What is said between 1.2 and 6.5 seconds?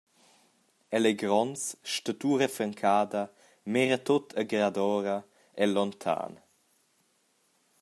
gronds, statura francada, mira tut agradora, el lontan.